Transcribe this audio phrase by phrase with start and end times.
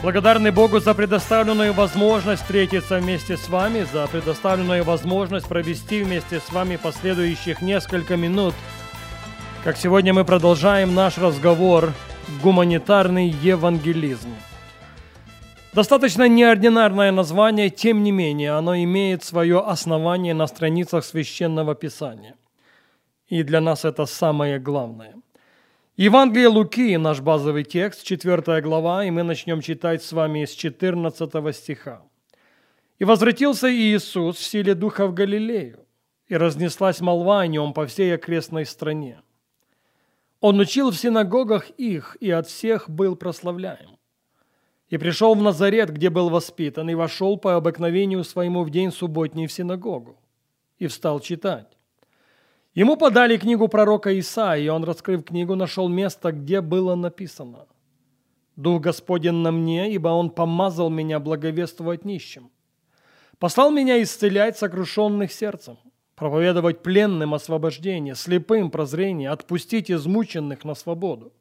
[0.00, 6.52] Благодарны Богу за предоставленную возможность встретиться вместе с вами, за предоставленную возможность провести вместе с
[6.52, 8.54] вами последующих несколько минут.
[9.64, 11.92] Как сегодня мы продолжаем наш разговор
[12.44, 14.28] «Гуманитарный евангелизм».
[15.72, 22.36] Достаточно неординарное название, тем не менее, оно имеет свое основание на страницах Священного Писания.
[23.26, 25.16] И для нас это самое главное–
[26.00, 31.52] Евангелие Луки, наш базовый текст, 4 глава, и мы начнем читать с вами с 14
[31.56, 32.02] стиха.
[33.00, 35.84] «И возвратился Иисус в силе Духа в Галилею,
[36.28, 39.22] и разнеслась молва о нем по всей окрестной стране.
[40.40, 43.98] Он учил в синагогах их, и от всех был прославляем.
[44.90, 49.48] И пришел в Назарет, где был воспитан, и вошел по обыкновению своему в день субботний
[49.48, 50.16] в синагогу,
[50.78, 51.76] и встал читать.
[52.74, 57.66] Ему подали книгу пророка Исаии, и он, раскрыв книгу, нашел место, где было написано
[58.56, 62.50] «Дух Господень на мне, ибо Он помазал меня благовествовать нищим.
[63.38, 65.78] Послал меня исцелять сокрушенных сердцем,
[66.14, 71.32] проповедовать пленным освобождение, слепым прозрение, отпустить измученных на свободу,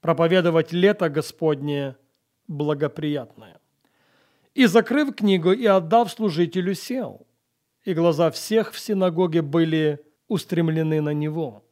[0.00, 1.96] проповедовать лето Господнее
[2.48, 3.58] благоприятное».
[4.54, 7.26] И, закрыв книгу и отдав служителю, сел.
[7.84, 11.64] И глаза всех в синагоге были устремлены на Него.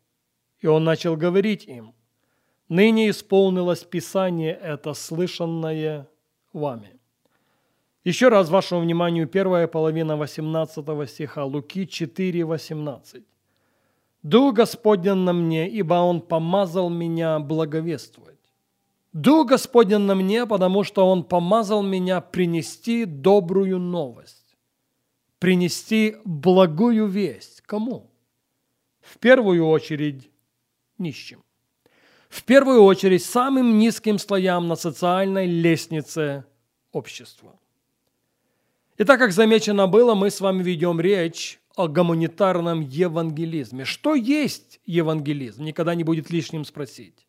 [0.60, 1.94] И Он начал говорить им,
[2.68, 6.08] «Ныне исполнилось Писание это, слышанное
[6.52, 6.98] вами».
[8.04, 13.24] Еще раз вашему вниманию первая половина 18 стиха Луки 4, 18.
[14.22, 18.32] «Дух Господен на мне, ибо Он помазал меня благовествовать».
[19.12, 24.56] Дух Господен на мне, потому что Он помазал меня принести добрую новость,
[25.38, 27.60] принести благую весть.
[27.62, 28.11] Кому?
[29.02, 30.30] В первую очередь
[30.98, 31.42] нищим.
[32.28, 36.44] В первую очередь самым низким слоям на социальной лестнице
[36.92, 37.58] общества.
[38.96, 43.84] И так как замечено было, мы с вами ведем речь о гуманитарном евангелизме.
[43.84, 45.64] Что есть евангелизм?
[45.64, 47.26] Никогда не будет лишним спросить.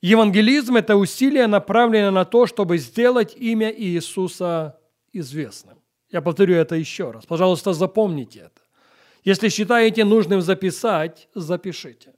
[0.00, 4.78] Евангелизм– это усилие, направленное на то, чтобы сделать имя Иисуса
[5.12, 5.78] известным.
[6.10, 7.26] Я повторю это еще раз.
[7.26, 8.59] Пожалуйста, запомните это.
[9.24, 12.14] Если считаете нужным записать, запишите.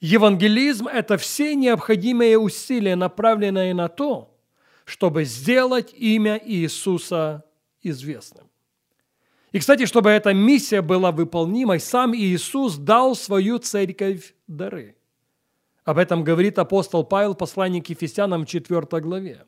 [0.00, 4.36] Евангелизм– это все необходимые усилия, направленные на то,
[4.84, 7.44] чтобы сделать имя Иисуса
[7.82, 8.50] известным.
[9.52, 14.96] И, кстати, чтобы эта миссия была выполнимой, сам Иисус дал свою церковь дары.
[15.84, 19.46] Об этом говорит апостол Павел, посланник Ефесянам в 4 главе.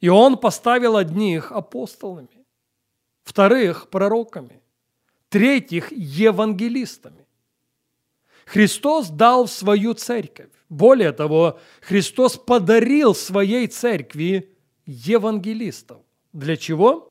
[0.00, 2.44] И он поставил одних апостолами,
[3.22, 4.61] вторых– пророками,
[5.32, 7.26] третьих– евангелистами.
[8.44, 10.50] Христос дал свою церковь.
[10.68, 14.50] Более того, Христос подарил своей церкви
[14.84, 15.98] евангелистов.
[16.34, 17.08] Для чего?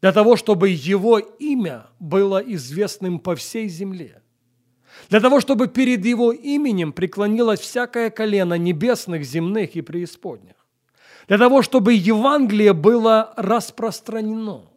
[0.00, 4.22] Для того, чтобы Его имя было известным по всей земле.
[5.10, 10.54] Для того, чтобы перед Его именем преклонилось всякое колено небесных, земных и преисподних.
[11.28, 14.68] Для того, чтобы Евангелие было распространено–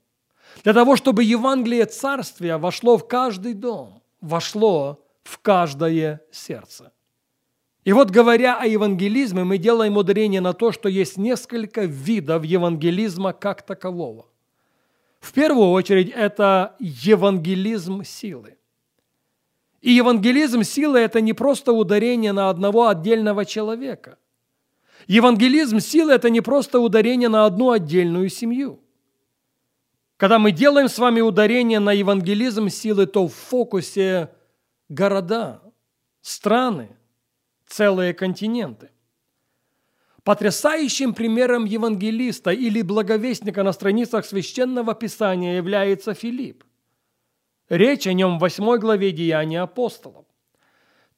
[0.64, 6.92] для того, чтобы Евангелие Царствия вошло в каждый дом, вошло в каждое сердце.
[7.84, 13.34] И вот говоря о евангелизме, мы делаем ударение на то, что есть несколько видов евангелизма
[13.34, 14.26] как такового.
[15.20, 18.58] В первую очередь это евангелизм силы.
[19.82, 24.18] И евангелизм силы– это не просто ударение на одного отдельного человека.
[25.06, 28.80] Евангелизм силы– это не просто ударение на одну отдельную семью–
[30.18, 34.30] когда мы делаем с вами ударение на евангелизм силы, то в фокусе
[34.88, 35.62] города,
[36.22, 36.96] страны,
[37.68, 38.92] целые континенты.
[40.24, 46.64] Потрясающим примером евангелиста или благовестника на страницах Священного Писания является Филипп.
[47.70, 50.26] Речь о нем в 8 главе Деяния апостолов.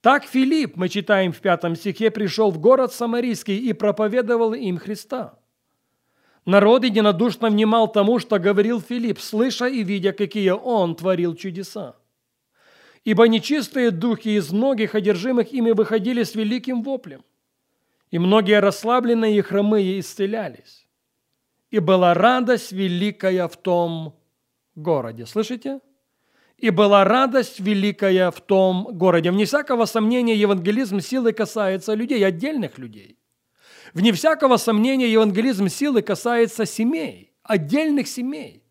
[0.02, 5.38] Так Филипп, мы читаем в пятом стихе, пришел в город Самарийский и проповедовал им Христа.
[6.48, 11.98] Народ единодушно внимал тому, что говорил Филипп, слыша и видя, какие он творил чудеса.
[13.04, 17.24] Ибо нечистые духи из многих одержимых ими выходили с великим воплем.
[18.12, 20.88] и многие расслабленные и хромые исцелялись.
[21.70, 24.16] И была радость великая в том
[24.76, 25.26] городе.
[25.26, 25.82] Слышите?
[26.56, 29.32] И была радость великая в том городе.
[29.32, 33.18] Вне всякого сомнения, евангелизм силы касается людей, отдельных людей.
[33.94, 38.64] Вне всякого сомнения, евангелизм силы касается семей, отдельных семей.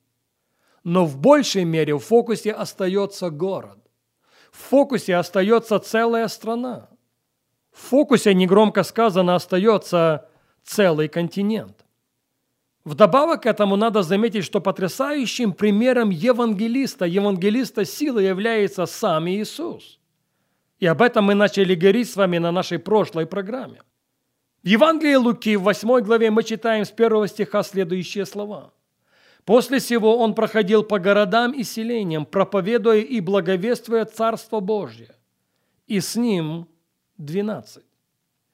[0.85, 3.79] Но в большей мере в фокусе остается город.
[4.53, 6.89] В фокусе остается целая страна.
[7.73, 10.29] В фокусе, негромко сказано, остается
[10.65, 11.85] целый континент.
[12.85, 19.99] Вдобавок к этому надо заметить, что потрясающим примером евангелиста, евангелиста силы является сам Иисус.
[20.79, 23.83] И об этом мы начали говорить с вами на нашей прошлой программе.
[24.67, 28.75] В Евангелии Луки в 8 главе мы читаем с первого стиха следующие слова.
[29.45, 35.15] «После сего он проходил по городам и селениям, проповедуя и благовествуя Царство Божье,
[35.87, 36.67] и с ним
[37.17, 37.85] двенадцать».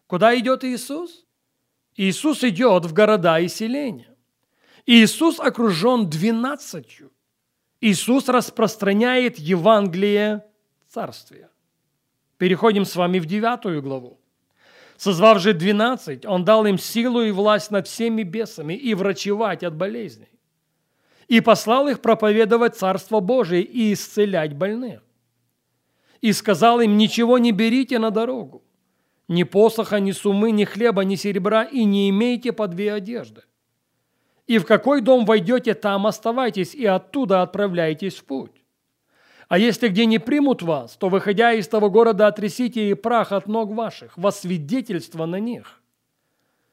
[0.07, 1.25] Куда идет Иисус?
[1.97, 4.15] Иисус идет в города и селения.
[4.85, 7.11] Иисус окружен двенадцатью.
[7.81, 10.45] Иисус распространяет Евангелие
[10.91, 11.49] Царствия.
[12.37, 14.22] Переходим с вами в девятую главу.
[14.97, 19.75] Созвав же двенадцать, Он дал им силу и власть над всеми бесами и врачевать от
[19.75, 20.29] болезней.
[21.29, 25.03] И послал их проповедовать Царство Божие и исцелять больных.
[26.21, 28.63] И сказал им, ничего не берите на дорогу,
[29.29, 33.43] ни посоха, ни сумы, ни хлеба, ни серебра, и не имейте по две одежды
[34.47, 38.62] и в какой дом войдете, там оставайтесь, и оттуда отправляйтесь в путь.
[39.53, 43.49] А если где не примут вас, то, выходя из того города, отрясите и прах от
[43.49, 45.83] ног ваших, во свидетельство на них.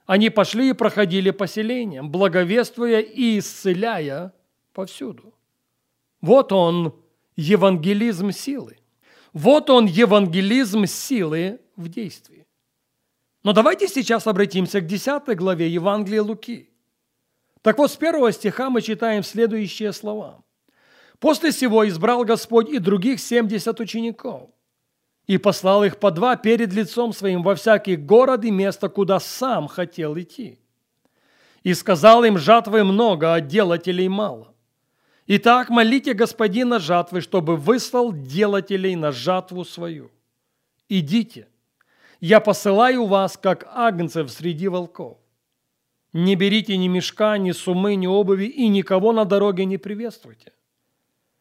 [0.06, 4.32] Они пошли и проходили поселением, благовествуя и исцеляя
[4.72, 5.34] повсюду.
[6.22, 6.96] Вот он,
[7.36, 8.78] евангелизм силы.
[9.34, 12.48] Вот он, евангелизм силы в действии.
[13.44, 16.70] Но давайте сейчас обратимся к 10 главе Евангелия Луки.
[17.62, 20.42] Так вот, с первого стиха мы читаем следующие слова.
[21.20, 24.50] «После сего избрал Господь и других семьдесят учеников,
[25.30, 29.68] и послал их по два перед лицом своим во всякий город и место, куда сам
[29.68, 30.58] хотел идти.
[31.62, 34.56] И сказал им, жатвы много, а делателей мало.
[35.28, 40.10] Итак, молите Господина жатвы, чтобы выслал делателей на жатву свою.
[40.88, 41.48] Идите,
[42.20, 45.20] я посылаю вас, как агнцев среди волков.
[46.12, 50.54] Не берите ни мешка, ни сумы, ни обуви и никого на дороге не приветствуйте.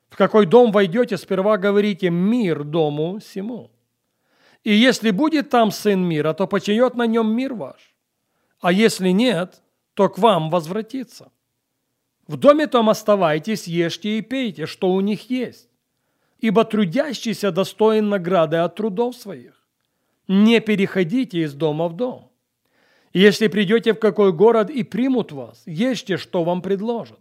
[0.09, 3.71] В какой дом войдете, сперва говорите «мир дому сему».
[4.65, 7.95] И если будет там сын мира, то почает на нем мир ваш.
[8.61, 9.63] А если нет,
[9.95, 11.31] то к вам возвратится.
[12.27, 15.69] В доме том оставайтесь, ешьте и пейте, что у них есть.
[16.41, 19.65] Ибо трудящийся достоин награды от трудов своих.
[20.29, 22.31] Не переходите из дома в дом.
[23.13, 27.21] Если придете в какой город и примут вас, ешьте, что вам предложат.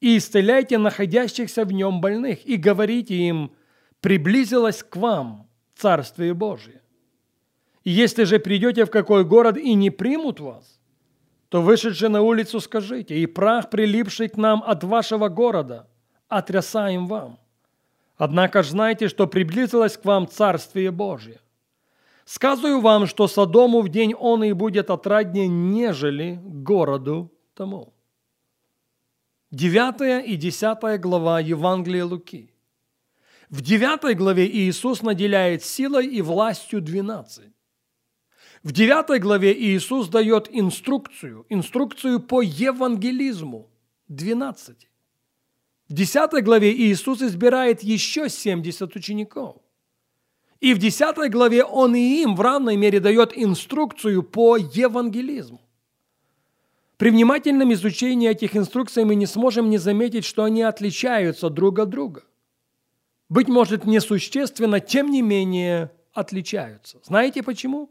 [0.00, 3.52] И исцеляйте находящихся в нем больных, и говорите им,
[4.00, 6.82] приблизилось к вам Царствие Божие.
[7.84, 10.78] Если же придете в какой город и не примут вас,
[11.48, 15.88] то вышедши на улицу скажите, и прах, прилипший к нам от вашего города,
[16.28, 17.38] отрясаем вам.
[18.16, 21.40] Однако ж знайте, что приблизилось к вам Царствие Божие.
[22.24, 27.94] Сказываю вам, что Содому в день он и будет отраднее, нежели городу тому.
[29.50, 32.52] Девятая и десятая глава Евангелия Луки.
[33.48, 37.54] В девятой главе Иисус наделяет силой и властью двенадцать.
[38.62, 43.70] В девятой главе Иисус дает инструкцию, инструкцию по евангелизму
[44.06, 44.90] двенадцати.
[45.88, 49.62] В десятой главе Иисус избирает еще семьдесят учеников–
[50.60, 55.60] и в 10 главе он и им в равной мере дает инструкцию по евангелизму.
[56.98, 61.90] При внимательном изучении этих инструкций мы не сможем не заметить, что они отличаются друг от
[61.90, 62.24] друга.
[63.28, 66.98] Быть может, несущественно, тем не менее отличаются.
[67.04, 67.88] Знаете почему?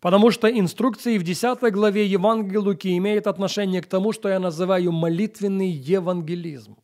[0.00, 4.90] Потому что инструкции в 10 главе Евангелия Луки имеют отношение к тому, что я называю
[4.90, 6.76] молитвенный евангелизм.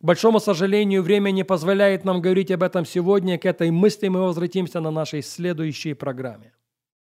[0.00, 3.38] К большому сожалению, время не позволяет нам говорить об этом сегодня.
[3.38, 6.55] К этой мысли мы возвратимся на нашей следующей программе.